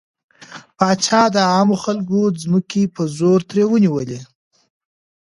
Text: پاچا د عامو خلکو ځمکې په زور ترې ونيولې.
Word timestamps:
پاچا 0.77 1.21
د 1.35 1.37
عامو 1.51 1.75
خلکو 1.83 2.21
ځمکې 2.43 2.83
په 2.95 3.01
زور 3.17 3.39
ترې 3.49 3.63
ونيولې. 3.67 4.19